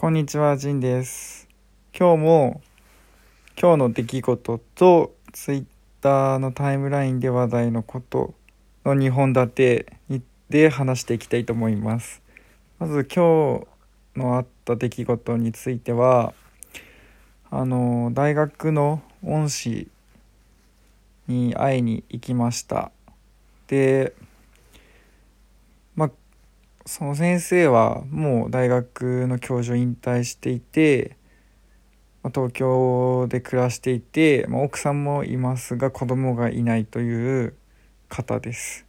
[0.00, 1.46] こんにちは、ジンです。
[1.94, 2.62] 今日も
[3.60, 5.64] 今日の出来事とツイッ
[6.00, 8.32] ターのタイムラインで話題のこと
[8.86, 9.92] の2本立て
[10.48, 12.22] で話していきたいと思います。
[12.78, 13.58] まず今
[14.14, 16.32] 日のあった出来事については、
[17.50, 19.90] あの、大学の恩師
[21.28, 22.90] に会いに行きました。
[23.66, 24.14] で、
[26.86, 31.16] その先生はもう大学の教授を引退していて、
[32.22, 37.54] まあ東京で暮らしていて、まあ、奥さんもいますが子供がいないという
[38.08, 38.86] 方です。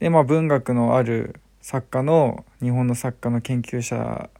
[0.00, 4.30] でまあ文学のある作家の日本の作家の研究者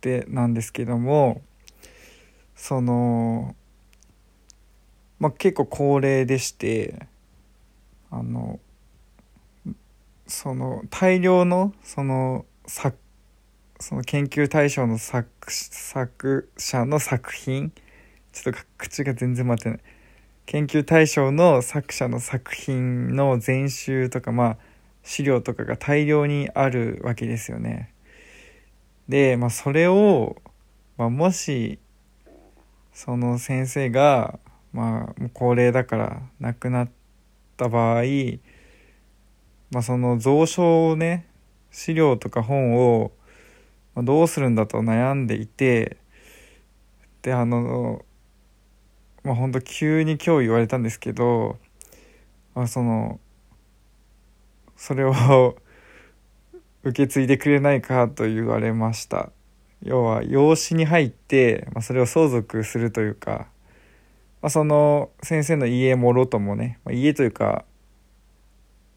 [0.00, 1.42] でなんですけども
[2.56, 3.54] その、
[5.20, 7.06] まあ、結構高齢でして
[8.10, 8.58] あの
[10.26, 12.96] その大量のその作
[13.78, 17.72] その研究対象の作作者の作品
[18.32, 19.80] ちょっと口が全然待ってない
[20.46, 24.56] 研究対象の作者の作品の全集とかまあ
[25.06, 27.92] 資料とかが大量にあるわけですよね。
[29.08, 30.36] で、まあ、それを、
[30.96, 31.78] まあ、もし
[32.92, 34.40] その先生が、
[34.72, 36.90] まあ、高齢だから亡くなっ
[37.56, 38.02] た場合
[39.70, 41.26] まあ、その蔵書をね
[41.70, 43.12] 資料とか本を
[43.96, 45.96] どうするんだと悩んでいて
[47.22, 48.04] であの
[49.24, 51.58] まあ本当急に今日言われたんですけど、
[52.54, 53.18] まあ、その
[54.76, 55.12] それを
[56.84, 59.32] 受け継いでくれないかと言われました。
[59.82, 63.48] 要は養子に入って、まあ、それを相続するというか、
[64.40, 67.64] まあ、その先生の家もろともね、まあ、家というか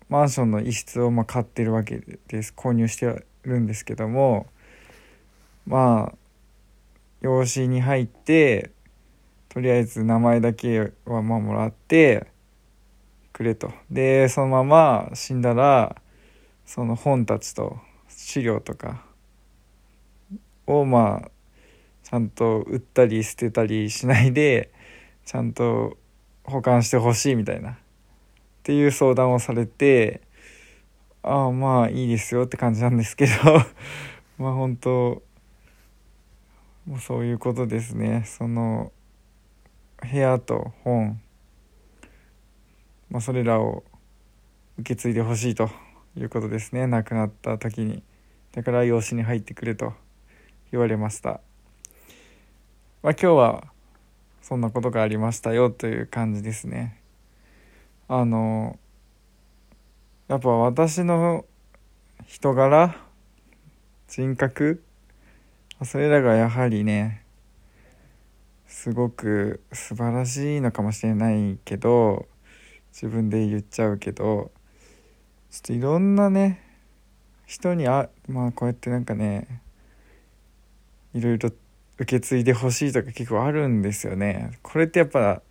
[0.09, 2.53] マンションの一室をまあ買ってるわけです。
[2.55, 4.47] 購入してるんですけども
[5.67, 6.17] まあ
[7.21, 8.71] 養子に入って
[9.49, 12.27] とりあえず名前だけはまあもらって
[13.33, 13.71] くれと。
[13.91, 15.95] でそのまま死んだら
[16.65, 17.77] その本たちと
[18.07, 19.05] 資料とか
[20.65, 21.31] をまあ
[22.03, 24.71] ちゃんと売ったり捨てたりしないで
[25.25, 25.97] ちゃんと
[26.43, 27.77] 保管してほしいみたいな。
[28.69, 30.21] っていう相談をされて
[31.23, 33.31] ああまあいいですよって感じなんですけど
[34.37, 35.23] まあ本当
[36.85, 38.21] もうそういうことですね。
[38.27, 38.91] その
[40.03, 41.19] 部屋と本、
[43.09, 43.83] まあ、それらを
[44.77, 45.71] 受け継いでほしいと
[46.15, 46.85] いうことですね。
[46.85, 48.03] 亡くなった時に。
[48.51, 49.93] だから養子に入ってくれと
[50.71, 51.41] 言われました。
[53.01, 53.63] まあ今日は
[54.43, 56.98] そんなことがありましたよという感じですね。
[58.11, 58.79] あの
[60.27, 61.45] やっぱ私の
[62.25, 62.95] 人柄
[64.07, 64.83] 人格
[65.85, 67.23] それらがやはりね
[68.65, 72.25] すごく素晴らしいのかもしれないけど
[72.91, 74.49] 自分で言っちゃうけど
[75.51, 76.63] ちょっといろんなね
[77.45, 79.61] 人にあまあこうやってなんかね
[81.13, 81.51] いろいろ
[81.99, 84.57] 受け継いでほしいとか結構あるんですよね。
[84.63, 85.43] これってやっぱ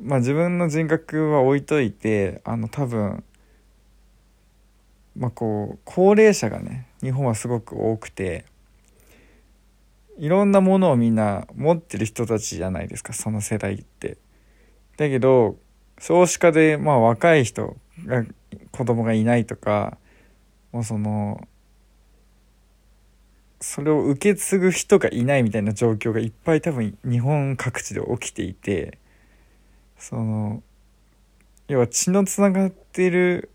[0.00, 3.24] まあ自分の人格は置いといてあの多分
[5.16, 8.44] まあこう高齢者がね日本はすごく多くて
[10.18, 14.18] いろんなものをみんな持ってる人たちじゃないですかその世代って。
[14.96, 15.56] だけど
[15.98, 17.76] 少子化でまあ若い人
[18.06, 18.24] が
[18.70, 19.98] 子供がいないとか
[20.72, 21.46] もうその
[23.60, 28.98] それを受け継ぐ人がいないみたいな状況がいっぱい多分日本各地で起きていて
[29.98, 30.62] その
[31.68, 33.50] 要は血のつながってる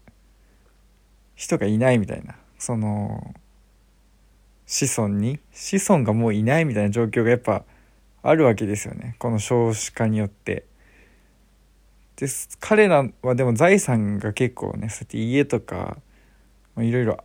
[1.36, 3.34] 人がいないみたいなその
[4.66, 7.64] 子孫に子孫がもういないみたいな状況がやっぱ
[8.22, 10.66] あるわけですよねこの少子化によって。
[12.18, 12.28] で
[12.60, 15.98] 彼らはでも財産が結構ねそうやって家とか
[16.78, 17.18] いろいろ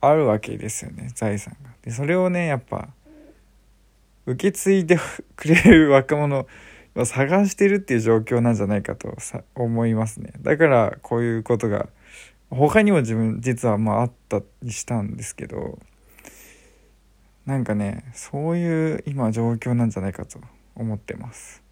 [0.00, 1.70] あるわけですよね財産が。
[1.82, 2.88] でそれをねやっぱ
[4.26, 4.98] 受け継いで
[5.36, 6.46] くれる若者
[7.04, 9.16] 探してるっていう状況なんじゃないかと
[9.54, 11.88] 思いますねだからこういうことが
[12.50, 15.78] 他にも自分実はまああったりしたんですけど
[17.46, 20.38] なんかねそういう今状況なんじゃないかと
[20.74, 21.62] 思ってます。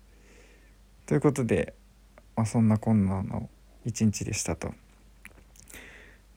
[1.07, 1.75] ということで、
[2.35, 3.49] まあ、そんなこんなの
[3.85, 4.73] 一日でしたと。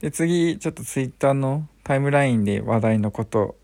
[0.01, 3.55] で次ちょっとツイッターのタイムラインで話題のこと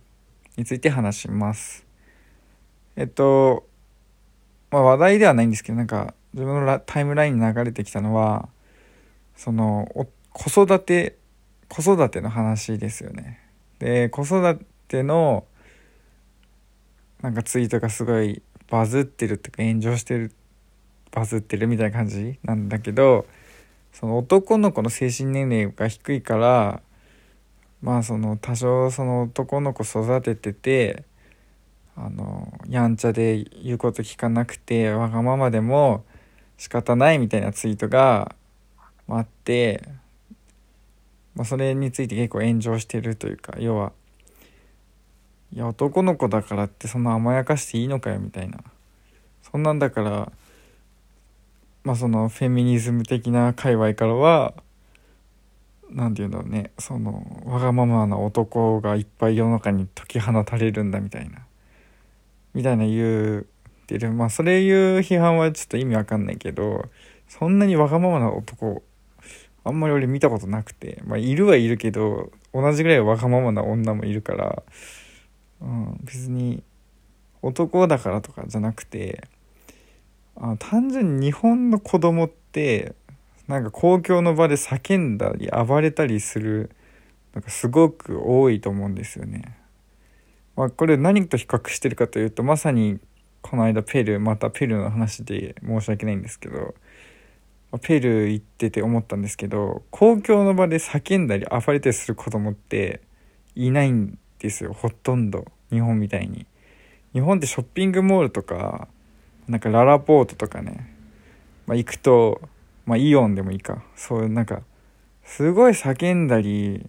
[0.58, 1.86] について話します。
[2.96, 3.68] えっと
[4.76, 8.50] まあ話題ではないんですけどなんか自分のタイムラインに流れてきたのは
[9.38, 9.88] その
[10.34, 11.16] 子育て
[11.70, 13.40] 子育ての話ですよね。
[13.80, 15.46] で子育ての
[17.22, 20.34] なんかツイートがすごいバズってるっていうか炎上してる
[21.10, 23.26] バズってるみたいな感じなんだけど
[23.94, 26.82] その男の子の精神年齢が低いから
[27.82, 31.06] まあその多少その男の子育ててて
[31.98, 36.04] あのやんちゃで言うこと聞かなくてわがままでも
[36.58, 38.36] 仕方ないみたいなツイートが
[39.08, 39.82] あって、
[41.36, 43.94] まあ、それについて結構炎上してるというか要は
[45.54, 48.60] いや男の子だからってそんな甘やかしていいのかよみたいな。
[49.52, 50.32] そんなんだから
[51.86, 54.54] まあそのフェミニズム的な界隈からは
[55.90, 61.46] 何て言うんだろうねそのわがままな男がいっぱい世の中に解き放たれるんだみたいな。
[62.56, 63.48] みたいな言う
[63.86, 66.86] てるまあそれ言う批判はちょっと意味わかんないけど
[67.28, 68.82] そんなにわがままな男
[69.64, 74.64] あんまり俺見たことなくてまあいるはいるけど同じぐらいわがままな女もいるから
[75.62, 76.64] うん、別に
[77.42, 79.28] 男だからとかじゃなくて
[80.36, 82.94] あ単純に日本の子供って
[83.48, 86.72] なんか公共の場で叫んだり暴れたりする
[87.34, 89.58] なんかすごく多いと思うんですよね。
[90.56, 93.00] まあ、これ何と比較してるかというとまさに
[93.42, 96.76] この間ペルーまたペルーの話で申し訳ないんですけど
[97.72, 103.02] まペルー行ってて思ったんですけど公共の場で叫んだり暴れたりする子供って
[103.56, 105.46] いないんですよほとんど。
[105.72, 106.46] 日本みたいに。
[107.14, 108.88] 日本ってショッピングモールとか
[109.48, 110.94] なんかララポートとかね、
[111.66, 112.42] まあ、行くと、
[112.86, 113.84] まあ、イオンでもいいか。
[113.96, 114.62] そういうなんか
[115.24, 116.88] すごい叫んだり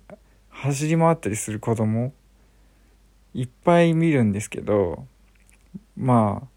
[0.51, 2.13] 走り回ったりする子供
[3.37, 5.07] いっぱい見るんですけど
[5.95, 6.49] まあ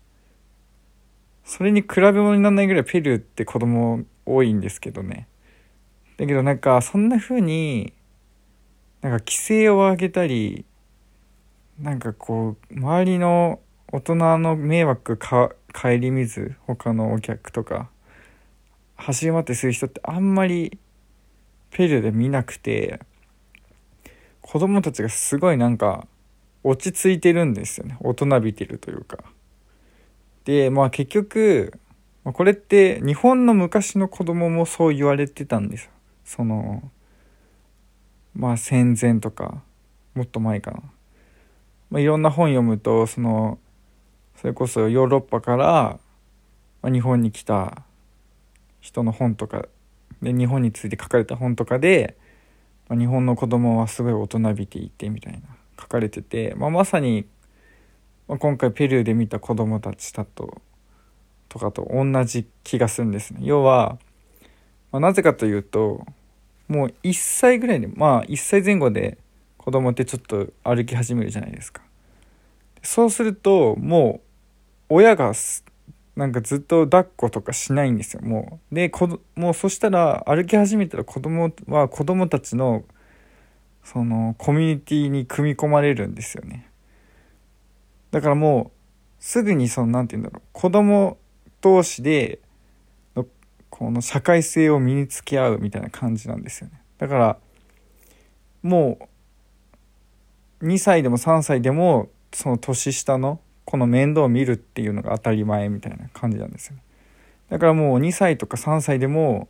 [1.44, 5.28] それに比べ物にならないぐらいペルーって子供多いんですけどね。
[6.18, 7.92] だけどなんかそんな風に
[9.02, 10.66] なんか規制を上げたり
[11.80, 13.60] なんかこう周りの
[13.92, 17.90] 大人の迷惑か顧みず他のお客とか
[18.96, 20.78] 走り回ってする人ってあんまり
[21.72, 23.02] ペルーで見なくて
[24.42, 26.08] 子供たちがすごいなんか
[26.64, 27.98] 落ち着いてるんですよね。
[28.02, 29.18] 大人びてるというか。
[30.46, 31.80] でまあ結局
[32.24, 35.90] これって日本の昔の子供もそう言われてたんです
[36.26, 36.92] その
[38.36, 39.62] まあ戦前とか
[40.16, 40.82] もっと前かな。
[41.90, 43.58] まあ、いろんな本読むとその
[44.36, 46.00] それこそヨーロッパから、
[46.82, 47.84] ま、日本に来た
[48.80, 49.66] 人の本とか
[50.22, 52.18] で日本について書かれた本とかで、
[52.88, 55.59] ま、日本の子供はすごい大人びていてみたいな。
[55.80, 57.26] 書かれてて、まあ、まさに、
[58.28, 60.62] ま、今回ペルーで見た子供たちだと
[61.48, 63.40] とかと同じ気がするんですね。
[63.42, 63.98] 要は、
[64.92, 66.06] まあ、なぜかというと
[66.68, 69.18] もう1歳ぐらいでまあ1歳前後で
[69.58, 71.82] 子供ってちょっと歩き始めるじゃないですか。
[72.84, 74.22] そうするとも
[74.90, 75.34] う親が
[76.16, 78.76] なんかずっと抱っことかしないんですよもう。
[78.76, 82.84] でこもうそしたら歩き始めたら子供は子供たちの
[83.84, 86.70] そのコミュニティに組み込まれるんですよね。
[88.12, 91.18] だからもうすぐにその何て言うんだろう子供
[91.62, 92.40] 同士で
[93.16, 93.26] の
[93.70, 96.82] この社会性を身につけ合うみたいな感じなんですよね。
[96.98, 97.38] だから
[98.62, 99.00] も
[100.62, 106.78] う2歳でも3歳でもその年下のこの面倒を見るっていうのが当たり前みたいな感じなんですよ
[107.50, 109.48] だからもう2歳とか3歳でも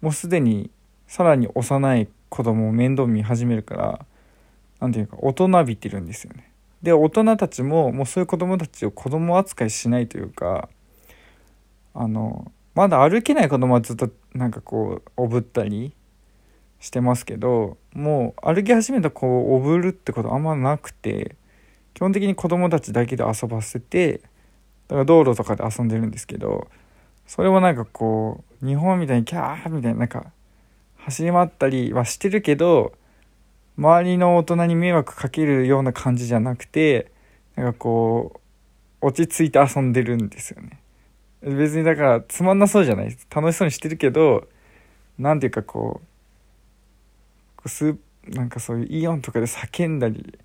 [0.00, 0.70] もうすでに
[1.06, 4.06] さらに幼い子供を面倒見始めるから
[4.80, 6.50] 何て言うか大人びてるんですよね。
[6.82, 10.70] で大人たちももうそういう子供たちを子供扱いしないというか
[11.92, 15.92] あのまだ歩けない子供はずっとなんかこうおぶったり
[16.78, 21.36] してますけどもう歩き始めた子をおぶるってことあんまなくて
[21.92, 24.22] 基本的に子供たちだけで遊ばせて
[24.88, 26.68] だから道路とかで遊んでるんですけど
[27.26, 30.32] それもなんかこう日本みたいにキャーみたいななんか
[31.04, 32.92] 走り回ったりはしてるけど
[33.78, 37.10] 周りの大人に迷惑かけるような感じじゃなくて
[37.56, 38.40] なんかこ
[39.02, 40.80] う落ち着いて遊んでるんですよね
[41.42, 44.46] 別にだからつまんなそうじゃないです楽しそうにしてるけど
[45.18, 46.00] 何ていうかこ
[47.64, 47.96] うス
[48.28, 50.38] なんかそういうイオンとかで叫んだり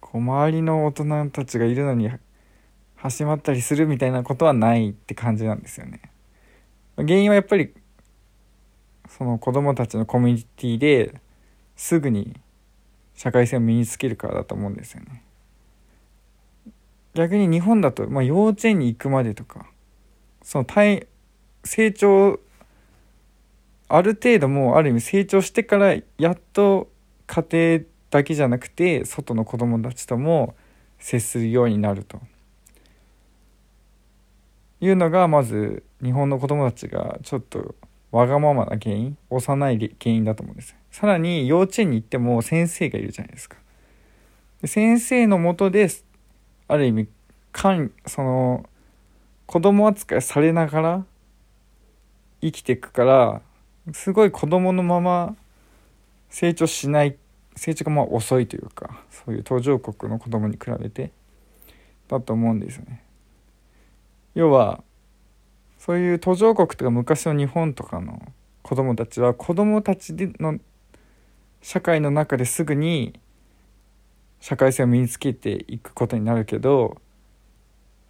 [0.00, 2.10] こう周りの大人たちがいるのに
[2.96, 6.00] 走り回ったりするみたいなことはないって感じなんですよね。
[6.96, 7.72] 原因はやっぱり
[9.08, 11.20] その子供たちのコミュニティで
[11.76, 12.38] すぐに
[13.14, 15.22] 社会性を身につけるからだと思うんですよね。
[17.14, 19.66] 逆に日本だと、まあ、幼稚園に行くまでとか
[20.42, 20.66] その
[21.64, 22.38] 成長
[23.88, 26.88] ある程度もうある意味成長してからやっと
[27.26, 30.54] 家庭だけじゃなくて外の子供たちとも
[30.98, 32.20] 接するようになると
[34.80, 37.74] いうのがまず日本の子供たちがちょっと
[38.10, 43.56] わがままな原因幼い原因だと思うんですさらに幼稚園に行っても先生がいるじゃないですか
[44.62, 45.88] で先生のもとで
[46.66, 47.08] ある意味
[47.52, 48.68] かんその
[49.46, 51.04] 子供扱いされながら
[52.40, 53.42] 生きていくから
[53.92, 55.36] すごい子供のまま
[56.30, 57.16] 成長しない
[57.56, 61.10] 成長がまあ遅いというかそういう途上国の子供に比べて
[62.08, 63.02] だと思うんですよね。
[64.34, 64.82] 要は
[65.78, 68.20] そういう途上国とか昔の日本とかの
[68.62, 70.58] 子供たちは子供たちの
[71.62, 73.18] 社会の中ですぐに
[74.40, 77.00] 社会性を身につけていくことになるけど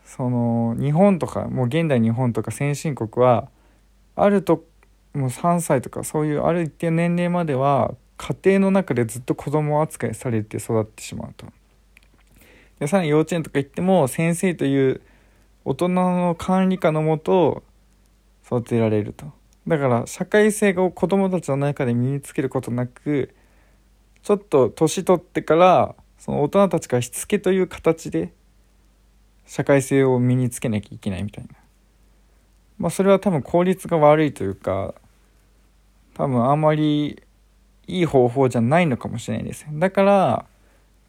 [0.05, 3.49] その日本とかもう現代日本とか先進国は
[4.17, 4.65] あると
[5.15, 11.47] もう3歳とかそういうある一定年齢までは家庭の中でずっと子供扱いされて育ってしまうと。
[12.81, 15.01] でさらに幼稚園とか行っても先生という
[15.69, 17.63] 大人の管理下のもと
[18.45, 19.27] 育てられると。
[19.67, 23.35] だから社会性を子供たちの中で身につけることなく
[24.23, 28.33] ちょっと年取ってからその大人たちからしつけという形で
[29.47, 31.51] 社会性を身につけなきゃいけないみたいな。
[32.79, 34.95] まあそれは多分効率が悪いというか
[36.15, 37.23] 多分あんまり
[37.87, 40.47] いい方法じゃないのかもしれないですだから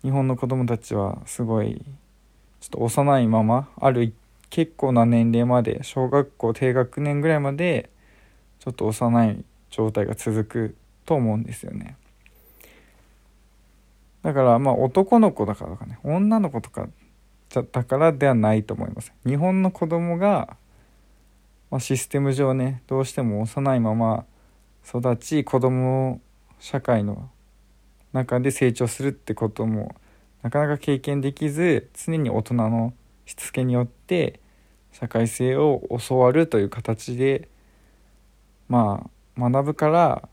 [0.02, 1.82] 日本の子供たちはすごい
[2.60, 4.14] ちょっと幼いままある
[4.50, 7.90] 結構な年齢まで小学校低学年ぐらいまで
[8.60, 10.76] ちょっと幼い状態が続く
[11.06, 11.96] と思うんですよね。
[14.24, 15.98] だからまあ男の子だからとかね。
[16.04, 16.88] 女の子とか
[17.50, 19.14] だからではないと思います。
[19.26, 20.58] 日本の子供が、
[21.72, 24.26] まあ、システム上ねどうしても幼いまま
[24.88, 26.22] 育ち子供
[26.60, 27.30] 社会の
[28.12, 29.96] 中で成長するってことも
[30.42, 32.94] なかなか経験できず常に大人の
[33.30, 34.40] しつけによって
[34.92, 37.48] 社会性を教わるという形で
[38.68, 39.08] ま
[39.38, 40.28] あ学ぶから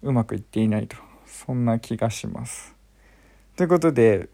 [0.00, 0.96] うまくいっていないと
[1.26, 2.74] そんな気がします。
[3.56, 4.30] ということで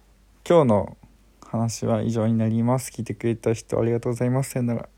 [0.49, 0.97] 今日の
[1.45, 2.93] 話は以上になります。
[2.93, 4.51] 聞いてくれた人ありがとうございます。
[4.51, 4.89] さよなら。